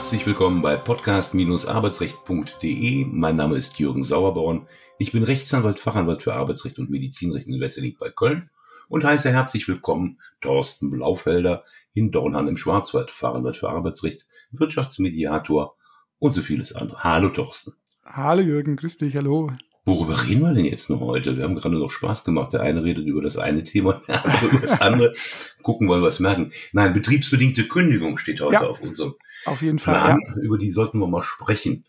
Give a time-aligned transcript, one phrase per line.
[0.00, 3.04] Herzlich willkommen bei podcast-arbeitsrecht.de.
[3.04, 4.66] Mein Name ist Jürgen Sauerborn.
[4.98, 8.48] Ich bin Rechtsanwalt, Fachanwalt für Arbeitsrecht und Medizinrecht in Wesseling bei Köln
[8.88, 15.76] und heiße herzlich willkommen Thorsten Blaufelder in Dornhahn im Schwarzwald, Fachanwalt für Arbeitsrecht, Wirtschaftsmediator
[16.18, 17.04] und so vieles andere.
[17.04, 17.74] Hallo Thorsten.
[18.02, 19.52] Hallo Jürgen, grüß dich, hallo.
[19.90, 21.36] Worüber reden wir denn jetzt noch heute?
[21.36, 22.52] Wir haben gerade noch Spaß gemacht.
[22.52, 25.12] Der eine redet über das eine Thema, der andere über das andere.
[25.64, 26.52] Gucken wollen wir was merken.
[26.72, 29.14] Nein, betriebsbedingte Kündigung steht heute ja, auf unserem
[29.46, 30.20] auf jeden Fall, Plan.
[30.24, 30.42] Ja.
[30.42, 31.86] Über die sollten wir mal sprechen.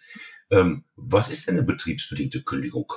[0.50, 2.92] Ähm, was ist denn eine betriebsbedingte Kündigung?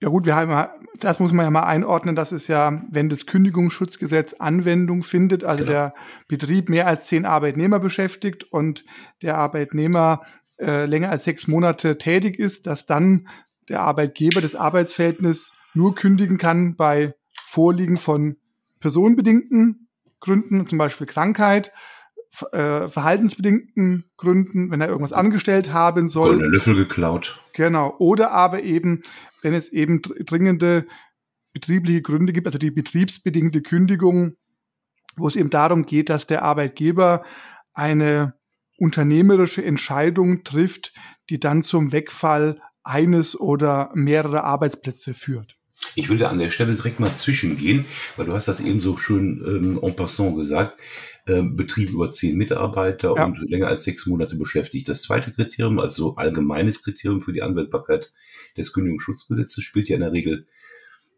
[0.00, 3.08] Ja gut, wir haben ja, zuerst muss man ja mal einordnen, dass es ja, wenn
[3.08, 5.72] das Kündigungsschutzgesetz Anwendung findet, also genau.
[5.72, 5.94] der
[6.28, 8.84] Betrieb mehr als zehn Arbeitnehmer beschäftigt und
[9.20, 10.22] der Arbeitnehmer
[10.60, 13.26] äh, länger als sechs Monate tätig ist, dass dann
[13.70, 18.36] der Arbeitgeber das Arbeitsverhältnis nur kündigen kann bei Vorliegen von
[18.80, 21.72] personenbedingten Gründen, zum Beispiel Krankheit,
[22.52, 26.30] äh, verhaltensbedingten Gründen, wenn er irgendwas angestellt haben soll.
[26.30, 27.40] Goldene Löffel geklaut.
[27.54, 27.94] Genau.
[27.98, 29.02] Oder aber eben,
[29.42, 30.86] wenn es eben dringende
[31.52, 34.34] betriebliche Gründe gibt, also die betriebsbedingte Kündigung,
[35.16, 37.24] wo es eben darum geht, dass der Arbeitgeber
[37.72, 38.34] eine
[38.78, 40.92] unternehmerische Entscheidung trifft,
[41.28, 45.56] die dann zum Wegfall eines oder mehrere Arbeitsplätze führt.
[45.94, 47.86] Ich will da an der Stelle direkt mal zwischengehen,
[48.16, 50.80] weil du hast das eben so schön ähm, en passant gesagt.
[51.26, 53.24] Ähm, Betrieb über zehn Mitarbeiter ja.
[53.24, 54.88] und länger als sechs Monate beschäftigt.
[54.88, 58.12] Das zweite Kriterium, also allgemeines Kriterium für die Anwendbarkeit
[58.56, 60.46] des Kündigungsschutzgesetzes, spielt ja in der Regel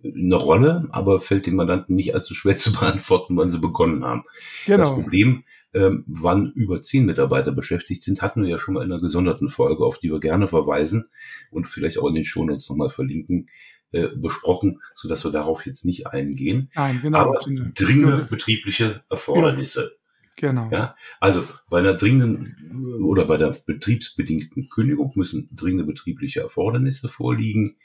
[0.04, 4.24] eine Rolle, aber fällt den Mandanten nicht allzu schwer zu beantworten, wann sie begonnen haben.
[4.66, 4.78] Genau.
[4.78, 8.92] Das Problem, ähm, wann über zehn Mitarbeiter beschäftigt sind, hatten wir ja schon mal in
[8.92, 11.08] einer gesonderten Folge, auf die wir gerne verweisen
[11.50, 13.48] und vielleicht auch in den Shownotes nochmal verlinken,
[13.92, 16.70] äh, besprochen, so dass wir darauf jetzt nicht eingehen.
[16.74, 17.18] Nein, genau.
[17.18, 17.40] Aber
[17.74, 19.92] dringende betriebliche Erfordernisse.
[20.36, 20.68] Genau.
[20.70, 27.76] Ja, also bei einer dringenden oder bei der betriebsbedingten Kündigung müssen dringende betriebliche Erfordernisse vorliegen.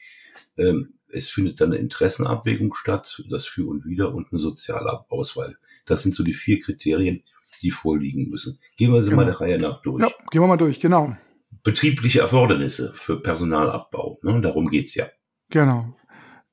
[0.58, 5.58] Ähm, es findet dann eine Interessenabwägung statt, das Für und Wider und eine Sozialauswahl.
[5.86, 7.24] Das sind so die vier Kriterien,
[7.62, 8.60] die vorliegen müssen.
[8.78, 9.24] Gehen wir sie genau.
[9.24, 10.02] mal der Reihe nach durch.
[10.02, 11.16] Ja, gehen wir mal durch, genau.
[11.64, 15.08] Betriebliche Erfordernisse für Personalabbau, ne, darum geht's ja.
[15.50, 15.94] Genau.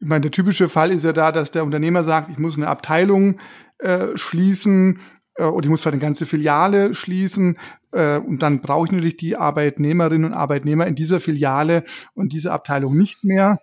[0.00, 2.68] Ich meine, der typische Fall ist ja da, dass der Unternehmer sagt, ich muss eine
[2.68, 3.40] Abteilung
[3.78, 5.00] äh, schließen
[5.36, 7.58] äh, oder ich muss vielleicht eine ganze Filiale schließen
[7.92, 11.84] äh, und dann brauche ich natürlich die Arbeitnehmerinnen und Arbeitnehmer in dieser Filiale
[12.14, 13.58] und dieser Abteilung nicht mehr.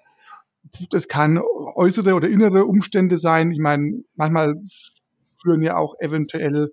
[0.90, 1.40] Das kann
[1.76, 3.52] äußere oder innere Umstände sein.
[3.52, 4.56] Ich meine, manchmal
[5.42, 6.72] führen ja auch eventuell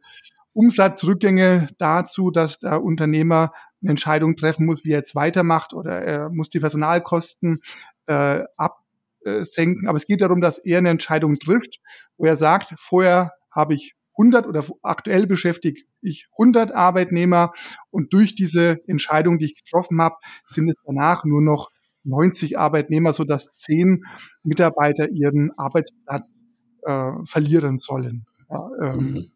[0.53, 6.31] Umsatzrückgänge dazu, dass der Unternehmer eine Entscheidung treffen muss, wie er jetzt weitermacht oder er
[6.31, 7.61] muss die Personalkosten
[8.07, 9.87] äh, absenken.
[9.89, 11.81] Aber es geht darum, dass er eine Entscheidung trifft,
[12.17, 17.53] wo er sagt, vorher habe ich 100 oder aktuell beschäftige ich 100 Arbeitnehmer
[17.91, 21.71] und durch diese Entscheidung, die ich getroffen habe, sind es danach nur noch
[22.09, 24.05] 90 Arbeitnehmer, so dass zehn
[24.43, 26.45] Mitarbeiter ihren Arbeitsplatz
[26.83, 28.27] äh, verlieren sollen.
[28.51, 29.31] Ja, ähm, mhm.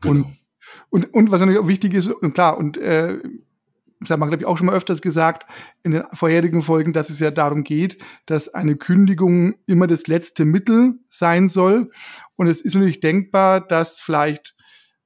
[0.00, 0.14] Genau.
[0.14, 0.26] Und,
[0.90, 3.18] und, und was natürlich auch wichtig ist, und klar, und äh,
[4.00, 5.50] das hat man, glaube ich, auch schon mal öfters gesagt
[5.82, 10.44] in den vorherigen Folgen, dass es ja darum geht, dass eine Kündigung immer das letzte
[10.44, 11.90] Mittel sein soll.
[12.36, 14.54] Und es ist natürlich denkbar, dass vielleicht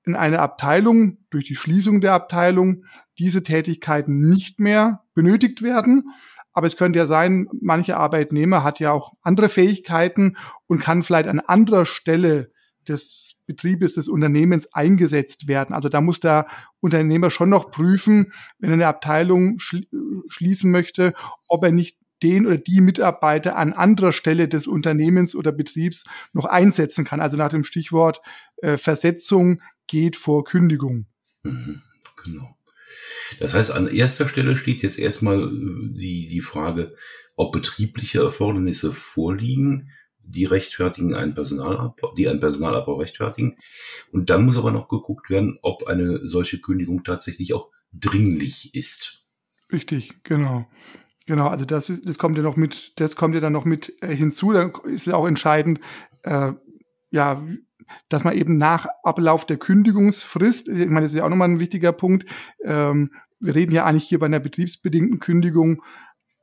[0.05, 2.85] in einer Abteilung durch die Schließung der Abteilung
[3.19, 6.13] diese Tätigkeiten nicht mehr benötigt werden.
[6.53, 10.37] Aber es könnte ja sein, manche Arbeitnehmer hat ja auch andere Fähigkeiten
[10.67, 12.51] und kann vielleicht an anderer Stelle
[12.89, 15.75] des Betriebes, des Unternehmens eingesetzt werden.
[15.75, 16.47] Also da muss der
[16.81, 21.15] Unternehmer schon noch prüfen, wenn er eine Abteilung schließen möchte,
[21.49, 26.45] ob er nicht den oder die Mitarbeiter an anderer Stelle des Unternehmens oder Betriebs noch
[26.45, 27.21] einsetzen kann.
[27.21, 28.21] Also nach dem Stichwort
[28.59, 31.07] äh, Versetzung geht vor Kündigung.
[31.43, 31.83] Mhm,
[32.23, 32.57] genau.
[33.41, 36.95] Das heißt, an erster Stelle steht jetzt erstmal äh, die, die Frage,
[37.37, 39.91] ob betriebliche Erfordernisse vorliegen
[40.25, 43.57] die rechtfertigen einen Personalabbau, die einen Personalabbau rechtfertigen.
[44.13, 49.25] Und dann muss aber noch geguckt werden, ob eine solche Kündigung tatsächlich auch dringlich ist.
[49.73, 50.67] Richtig, genau.
[51.27, 53.95] Genau, also das ist, das kommt ja noch mit, das kommt ja dann noch mit
[54.03, 54.53] äh, hinzu.
[54.53, 55.81] Da ist ja auch entscheidend,
[56.25, 56.53] äh,
[57.11, 57.47] ja,
[58.09, 61.61] dass man eben nach Ablauf der Kündigungsfrist, ich meine, das ist ja auch nochmal ein
[61.61, 62.27] wichtiger Punkt.
[62.65, 65.83] Ähm, wir reden ja eigentlich hier bei einer betriebsbedingten Kündigung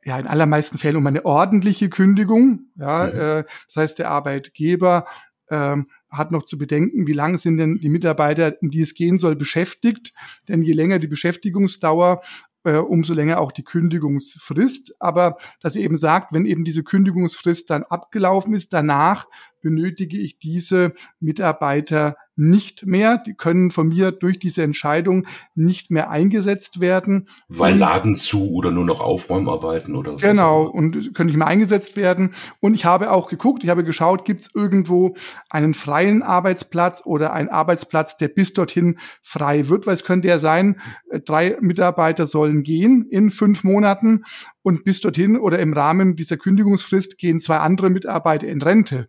[0.03, 2.71] ja in allermeisten Fällen um eine ordentliche Kündigung.
[2.75, 3.19] Ja, mhm.
[3.19, 5.06] äh, das heißt, der Arbeitgeber
[5.50, 9.18] ähm, hat noch zu bedenken, wie lang sind denn die Mitarbeiter, um die es gehen
[9.18, 10.13] soll, beschäftigt.
[10.47, 12.21] Denn je länger die Beschäftigungsdauer,
[12.63, 14.95] äh, umso länger auch die Kündigungsfrist.
[15.00, 19.27] Aber dass eben sagt, wenn eben diese Kündigungsfrist dann abgelaufen ist, danach
[19.61, 23.18] benötige ich diese Mitarbeiter nicht mehr.
[23.18, 27.27] Die können von mir durch diese Entscheidung nicht mehr eingesetzt werden.
[27.50, 31.97] Weil und, Laden zu oder nur noch Aufräumarbeiten oder Genau, und können nicht mehr eingesetzt
[31.97, 32.33] werden.
[32.62, 35.15] Und ich habe auch geguckt, ich habe geschaut, gibt es irgendwo
[35.50, 40.39] einen freien Arbeitsplatz oder einen Arbeitsplatz, der bis dorthin frei wird, weil es könnte ja
[40.39, 44.24] sein, äh, drei Mitarbeiter sollen gehen in fünf Monaten
[44.62, 49.07] und bis dorthin oder im Rahmen dieser Kündigungsfrist gehen zwei andere Mitarbeiter in Rente.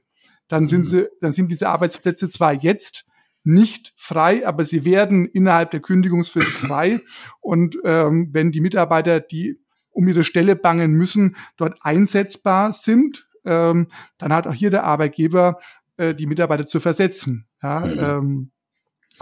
[0.49, 0.85] Dann sind mhm.
[0.85, 3.05] sie, dann sind diese Arbeitsplätze zwar jetzt
[3.43, 7.01] nicht frei, aber sie werden innerhalb der Kündigungsfrist frei.
[7.41, 9.59] Und ähm, wenn die Mitarbeiter, die
[9.91, 13.89] um ihre Stelle bangen müssen, dort einsetzbar sind, ähm,
[14.19, 15.59] dann hat auch hier der Arbeitgeber
[15.97, 17.47] äh, die Mitarbeiter zu versetzen.
[17.63, 17.99] Ja, mhm.
[17.99, 18.51] ähm,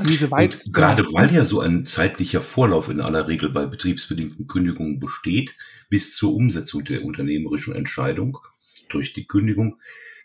[0.07, 5.01] diese weit gerade weil ja so ein zeitlicher Vorlauf in aller Regel bei betriebsbedingten Kündigungen
[5.01, 5.57] besteht,
[5.89, 8.39] bis zur Umsetzung der unternehmerischen Entscheidung
[8.91, 9.81] durch die Kündigung,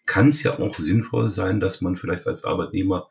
[0.06, 3.10] kann es ja auch sinnvoll sein, dass man vielleicht als Arbeitnehmer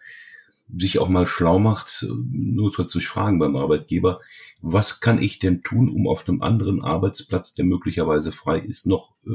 [0.76, 4.20] sich auch mal schlau macht, notfalls durch Fragen beim Arbeitgeber,
[4.60, 9.14] was kann ich denn tun, um auf einem anderen Arbeitsplatz, der möglicherweise frei ist, noch
[9.26, 9.30] äh,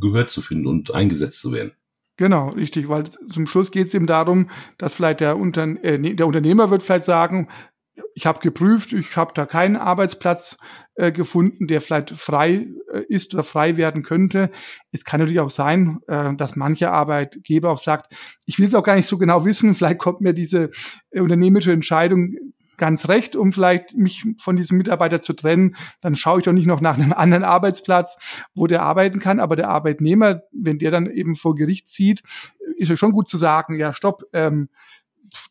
[0.00, 1.72] Gehör zu finden und eingesetzt zu werden?
[2.20, 6.26] Genau, richtig, weil zum Schluss geht es eben darum, dass vielleicht der, Unter äh, der
[6.26, 7.48] Unternehmer wird vielleicht sagen,
[8.14, 10.58] ich habe geprüft, ich habe da keinen Arbeitsplatz
[10.94, 14.50] äh, gefunden, der vielleicht frei äh, ist oder frei werden könnte.
[14.92, 18.12] Es kann natürlich auch sein, äh, dass mancher Arbeitgeber auch sagt,
[18.46, 20.70] ich will es auch gar nicht so genau wissen, vielleicht kommt mir diese
[21.10, 22.34] äh, unternehmerische Entscheidung
[22.80, 26.66] ganz recht, um vielleicht mich von diesem Mitarbeiter zu trennen, dann schaue ich doch nicht
[26.66, 29.38] noch nach einem anderen Arbeitsplatz, wo der arbeiten kann.
[29.38, 32.22] Aber der Arbeitnehmer, wenn der dann eben vor Gericht zieht,
[32.76, 34.70] ist ja schon gut zu sagen, ja, stopp, ähm,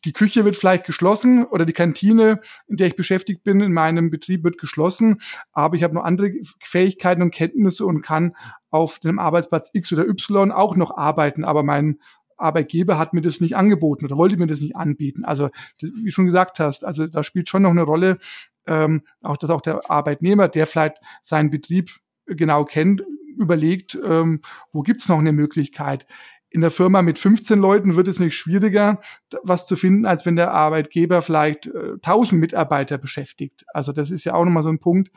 [0.04, 4.10] die Küche wird vielleicht geschlossen oder die Kantine, in der ich beschäftigt bin, in meinem
[4.10, 5.20] Betrieb wird geschlossen,
[5.52, 8.36] aber ich habe noch andere Fähigkeiten und Kenntnisse und kann
[8.70, 11.98] auf einem Arbeitsplatz X oder Y auch noch arbeiten, aber mein
[12.36, 15.24] Arbeitgeber hat mir das nicht angeboten oder wollte mir das nicht anbieten.
[15.24, 18.18] Also wie du schon gesagt hast, also da spielt schon noch eine Rolle,
[18.66, 21.90] ähm, auch dass auch der Arbeitnehmer, der vielleicht seinen Betrieb
[22.26, 23.02] genau kennt,
[23.36, 24.40] überlegt, ähm,
[24.72, 26.06] wo gibt's noch eine Möglichkeit
[26.50, 29.00] in der Firma mit 15 Leuten wird es nicht schwieriger,
[29.42, 33.64] was zu finden, als wenn der Arbeitgeber vielleicht äh, 1000 Mitarbeiter beschäftigt.
[33.72, 35.10] Also das ist ja auch nochmal so ein Punkt.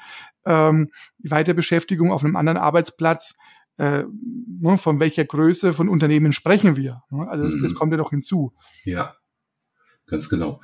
[0.45, 3.35] Ähm, die Weiterbeschäftigung auf einem anderen Arbeitsplatz,
[3.77, 4.03] äh,
[4.61, 7.03] ne, von welcher Größe von Unternehmen sprechen wir?
[7.09, 7.27] Ne?
[7.27, 7.75] Also das, das mhm.
[7.75, 8.53] kommt ja noch hinzu.
[8.83, 9.15] Ja,
[10.05, 10.61] ganz genau.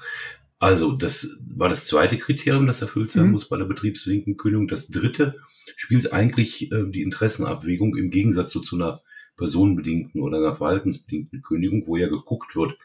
[0.62, 3.31] Also, das war das zweite Kriterium, das erfüllt sein mhm.
[3.31, 4.68] muss bei der betriebsbedingten Kündigung.
[4.68, 5.39] Das dritte
[5.77, 9.01] spielt eigentlich äh, die Interessenabwägung im Gegensatz so zu einer
[9.40, 12.78] personenbedingten oder einer verhaltensbedingten Kündigung, wo ja geguckt wird,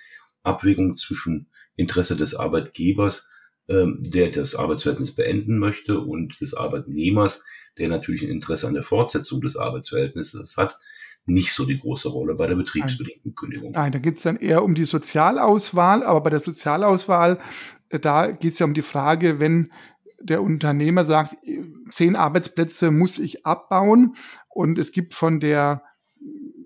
[0.42, 3.28] Abwägung zwischen Interesse des Arbeitgebers,
[3.68, 7.42] ähm, der das Arbeitsverhältnis beenden möchte, und des Arbeitnehmers,
[7.76, 10.78] der natürlich ein Interesse an der Fortsetzung des Arbeitsverhältnisses hat,
[11.26, 13.72] nicht so die große Rolle bei der betriebsbedingten Kündigung.
[13.72, 17.38] Nein, da geht es dann eher um die Sozialauswahl, aber bei der Sozialauswahl,
[17.88, 19.72] äh, da geht es ja um die Frage, wenn
[20.20, 21.36] der Unternehmer sagt,
[21.90, 24.16] zehn Arbeitsplätze muss ich abbauen
[24.48, 25.82] und es gibt von der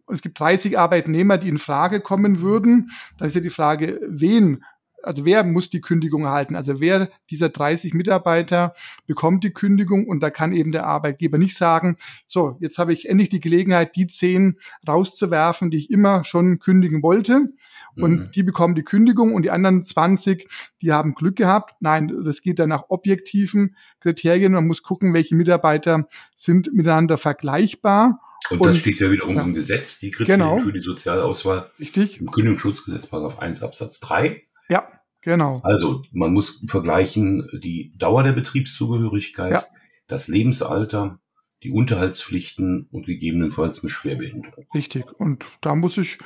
[0.09, 4.01] und es gibt 30 Arbeitnehmer, die in Frage kommen würden, dann ist ja die Frage,
[4.09, 4.65] wen
[5.03, 6.57] also wer muss die Kündigung erhalten?
[6.57, 8.75] Also wer dieser 30 Mitarbeiter
[9.07, 11.97] bekommt die Kündigung und da kann eben der Arbeitgeber nicht sagen,
[12.27, 17.03] so, jetzt habe ich endlich die Gelegenheit, die 10 rauszuwerfen, die ich immer schon kündigen
[17.03, 17.53] wollte
[17.97, 18.31] und mhm.
[18.33, 20.49] die bekommen die Kündigung und die anderen 20,
[20.83, 21.75] die haben Glück gehabt.
[21.81, 24.53] Nein, das geht dann nach objektiven Kriterien.
[24.53, 28.21] Man muss gucken, welche Mitarbeiter sind miteinander vergleichbar
[28.51, 29.43] und, und das steht ja wiederum ja.
[29.43, 30.61] im Gesetz, die Kriterien genau.
[30.61, 31.71] für die Sozialauswahl.
[31.79, 32.21] Richtig.
[32.21, 34.43] Im Kündigungsschutzgesetz, Paragraph 1 Absatz 3.
[34.69, 34.89] Ja,
[35.23, 35.61] genau.
[35.63, 39.65] Also, man muss vergleichen die Dauer der Betriebszugehörigkeit, ja.
[40.07, 41.21] das Lebensalter,
[41.63, 44.67] die Unterhaltspflichten und gegebenenfalls eine Schwerbehinderung.
[44.75, 45.05] Richtig.
[45.19, 46.19] Und da muss ich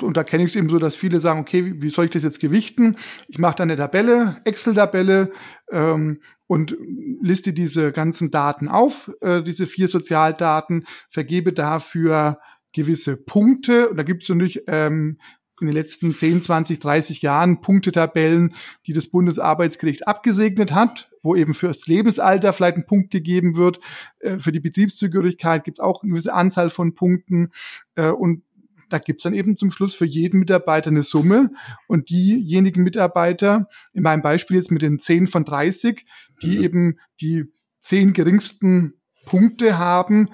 [0.00, 2.22] und da kenne ich es eben so, dass viele sagen, okay, wie soll ich das
[2.22, 2.96] jetzt gewichten?
[3.28, 5.32] Ich mache da eine Tabelle, Excel-Tabelle
[5.70, 6.76] ähm, und
[7.22, 12.40] liste diese ganzen Daten auf, äh, diese vier Sozialdaten, vergebe dafür
[12.72, 13.88] gewisse Punkte.
[13.88, 15.18] Und da gibt es natürlich ähm,
[15.60, 18.54] in den letzten 10, 20, 30 Jahren Punktetabellen,
[18.86, 23.80] die das Bundesarbeitsgericht abgesegnet hat, wo eben fürs Lebensalter vielleicht ein Punkt gegeben wird.
[24.20, 27.50] Äh, für die Betriebszugehörigkeit gibt es auch eine gewisse Anzahl von Punkten.
[27.94, 28.42] Äh, und
[28.88, 31.50] da gibt's dann eben zum Schluss für jeden Mitarbeiter eine Summe
[31.86, 36.04] und diejenigen Mitarbeiter, in meinem Beispiel jetzt mit den 10 von 30,
[36.42, 36.64] die mhm.
[36.64, 37.44] eben die
[37.78, 40.28] zehn geringsten Punkte haben,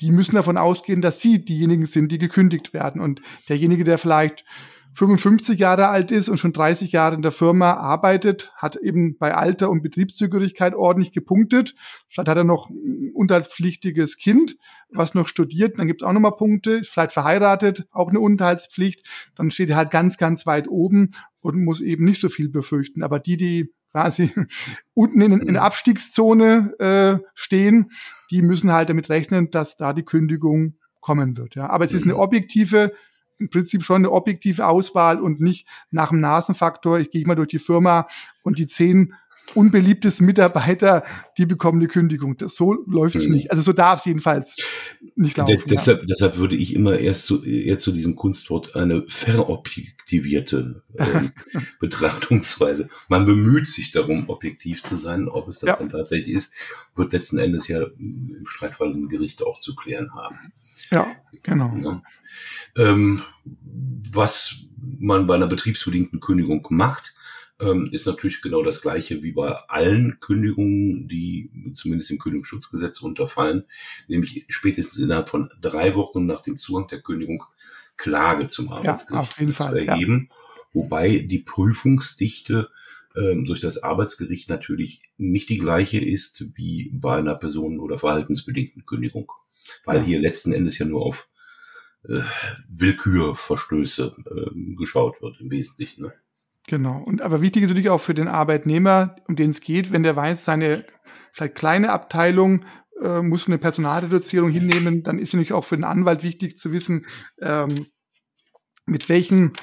[0.00, 3.00] die müssen davon ausgehen, dass sie diejenigen sind, die gekündigt werden.
[3.00, 4.44] Und derjenige, der vielleicht
[4.94, 9.34] 55 Jahre alt ist und schon 30 Jahre in der Firma arbeitet, hat eben bei
[9.34, 11.74] Alter und Betriebszugehörigkeit ordentlich gepunktet.
[12.08, 14.56] Vielleicht hat er noch ein unterhaltspflichtiges Kind,
[14.90, 19.06] was noch studiert, dann gibt es auch nochmal Punkte, ist vielleicht verheiratet, auch eine Unterhaltspflicht,
[19.34, 23.02] dann steht er halt ganz, ganz weit oben und muss eben nicht so viel befürchten.
[23.02, 24.32] Aber die, die quasi
[24.94, 27.92] unten in, in der Abstiegszone äh, stehen,
[28.30, 31.54] die müssen halt damit rechnen, dass da die Kündigung kommen wird.
[31.54, 31.68] Ja.
[31.68, 32.20] Aber es ist eine mhm.
[32.20, 32.92] objektive
[33.38, 37.48] im Prinzip schon eine objektive Auswahl und nicht nach dem Nasenfaktor, ich gehe mal durch
[37.48, 38.06] die Firma
[38.42, 39.14] und die zehn
[39.54, 41.04] unbeliebtesten Mitarbeiter,
[41.38, 42.36] die bekommen eine Kündigung.
[42.36, 43.34] Das, so läuft es mhm.
[43.34, 43.50] nicht.
[43.50, 44.56] Also so darf es jedenfalls
[45.14, 45.56] nicht laufen.
[45.56, 46.06] De deshalb, ja.
[46.06, 51.28] deshalb würde ich immer erst zu, eher zu diesem Kunstwort eine verobjektivierte äh,
[51.80, 52.88] Betrachtungsweise.
[53.08, 55.28] Man bemüht sich darum, objektiv zu sein.
[55.28, 55.76] Ob es das ja.
[55.76, 56.52] dann tatsächlich ist,
[56.96, 60.38] wird letzten Endes ja im Streitfall ein Gericht auch zu klären haben.
[60.90, 61.06] Ja,
[61.42, 61.74] genau.
[61.82, 62.02] Ja.
[62.76, 63.22] Ähm,
[64.12, 64.64] was
[64.98, 67.14] man bei einer betriebsbedingten Kündigung macht,
[67.62, 73.64] ähm, ist natürlich genau das Gleiche wie bei allen Kündigungen, die zumindest im Kündigungsschutzgesetz unterfallen,
[74.08, 77.44] nämlich spätestens innerhalb von drei Wochen nach dem Zugang der Kündigung
[77.96, 80.36] Klage zum Arbeitsgericht ja, zu erheben, ja.
[80.72, 82.70] wobei die Prüfungsdichte
[83.14, 88.86] ähm, durch das Arbeitsgericht natürlich nicht die gleiche ist wie bei einer personen- oder verhaltensbedingten
[88.86, 89.30] Kündigung,
[89.84, 90.04] weil ja.
[90.04, 91.28] hier letzten Endes ja nur auf
[92.08, 92.22] äh,
[92.68, 96.04] Willkürverstöße äh, geschaut wird im Wesentlichen.
[96.04, 96.12] Ne?
[96.68, 97.02] Genau.
[97.02, 100.16] Und aber wichtig ist natürlich auch für den Arbeitnehmer, um den es geht, wenn der
[100.16, 100.84] weiß, seine
[101.32, 102.64] vielleicht kleine Abteilung
[103.02, 107.06] äh, muss eine Personalreduzierung hinnehmen, dann ist natürlich auch für den Anwalt wichtig zu wissen,
[107.40, 107.86] ähm,
[108.86, 109.54] mit welchen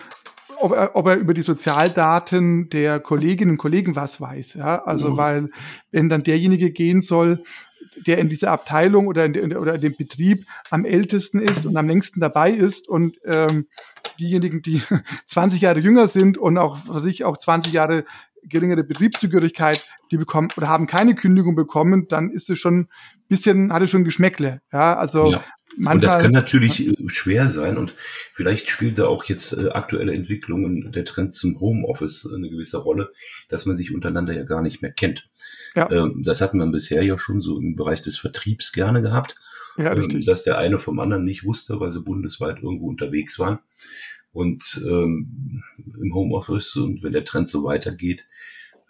[0.62, 4.56] ob er, ob er über die Sozialdaten der Kolleginnen und Kollegen was weiß.
[4.56, 4.84] Ja?
[4.84, 5.18] Also, mhm.
[5.18, 5.50] weil
[5.92, 7.44] wenn dann derjenige gehen soll,
[8.08, 11.78] der in dieser Abteilung oder in, de, oder in dem Betrieb am ältesten ist und
[11.78, 13.68] am längsten dabei ist und ähm,
[14.20, 14.82] diejenigen, die
[15.26, 18.06] 20 Jahre jünger sind und auch was ich auch 20 Jahre
[18.50, 22.88] geringere Betriebszugehörigkeit, die bekommen oder haben keine Kündigung bekommen, dann ist es schon
[23.28, 24.62] bisschen, hat es schon Geschmäckle.
[24.72, 25.44] Ja, also ja.
[25.78, 27.94] Manchmal, und das kann natürlich äh, schwer sein und
[28.34, 33.12] vielleicht spielt da auch jetzt äh, aktuelle Entwicklungen, der Trend zum Homeoffice eine gewisse Rolle,
[33.50, 35.30] dass man sich untereinander ja gar nicht mehr kennt.
[35.76, 35.90] Ja.
[35.92, 39.36] Ähm, das hatten wir bisher ja schon so im Bereich des Vertriebs gerne gehabt,
[39.78, 43.60] ja, ähm, dass der eine vom anderen nicht wusste, weil sie bundesweit irgendwo unterwegs waren.
[44.32, 45.64] Und ähm,
[46.02, 48.28] im Homeoffice und wenn der Trend so weitergeht,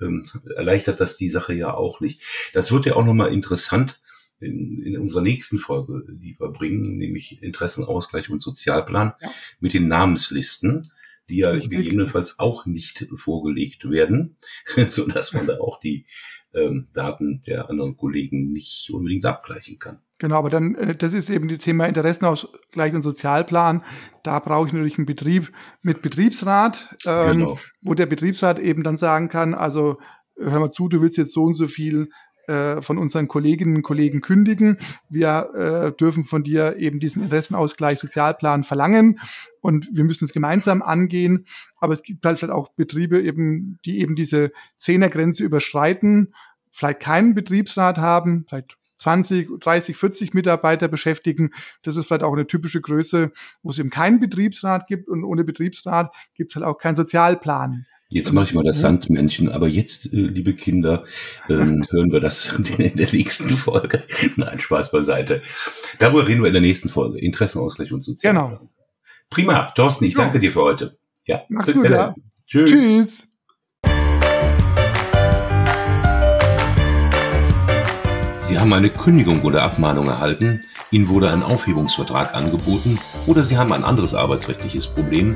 [0.02, 0.24] ähm,
[0.56, 2.22] erleichtert das die Sache ja auch nicht.
[2.54, 4.02] Das wird ja auch nochmal interessant
[4.40, 9.32] in, in unserer nächsten Folge, die wir bringen, nämlich Interessenausgleich und Sozialplan ja.
[9.60, 10.92] mit den Namenslisten
[11.30, 11.78] die ja Richtig.
[11.78, 14.36] gegebenenfalls auch nicht vorgelegt werden,
[14.88, 16.06] so dass man da auch die
[16.54, 20.00] ähm, Daten der anderen Kollegen nicht unbedingt abgleichen kann.
[20.18, 23.84] Genau, aber dann, äh, das ist eben das Thema Interessenausgleich und Sozialplan.
[24.24, 27.60] Da brauche ich natürlich einen Betrieb mit Betriebsrat, ähm, genau.
[27.82, 29.98] wo der Betriebsrat eben dann sagen kann, also
[30.38, 32.10] hör mal zu, du willst jetzt so und so viel
[32.50, 34.78] äh, von unseren Kolleginnen und Kollegen kündigen.
[35.08, 39.20] Wir äh, dürfen von dir eben diesen Interessenausgleich Sozialplan verlangen
[39.62, 41.46] und wir müssen es gemeinsam angehen.
[41.78, 46.34] Aber es gibt halt vielleicht auch Betriebe eben, die eben diese Zehnergrenze überschreiten,
[46.72, 51.52] vielleicht keinen Betriebsrat haben, vielleicht 20, 30, 40 Mitarbeiter beschäftigen.
[51.84, 55.44] Das ist vielleicht auch eine typische Größe, wo es eben keinen Betriebsrat gibt und ohne
[55.44, 57.86] Betriebsrat gibt es halt auch keinen Sozialplan.
[58.12, 61.04] Jetzt mache ich mal das Sandmännchen, aber jetzt, äh, liebe Kinder,
[61.48, 64.02] ähm, hören wir das in der nächsten Folge.
[64.36, 65.44] Nein, Spaß beiseite.
[66.00, 67.20] Darüber reden wir in der nächsten Folge.
[67.20, 68.34] Interessenausgleich und Sozial.
[68.34, 68.60] Genau.
[69.30, 70.24] Prima, Thorsten, ich ja.
[70.24, 70.98] danke dir für heute.
[71.26, 71.44] Ja.
[71.50, 72.16] Mach's gut, ja.
[72.48, 72.72] Tschüss.
[72.72, 73.28] Tschüss.
[78.42, 82.98] Sie haben eine Kündigung oder Abmahnung erhalten, Ihnen wurde ein Aufhebungsvertrag angeboten
[83.28, 85.36] oder Sie haben ein anderes arbeitsrechtliches Problem,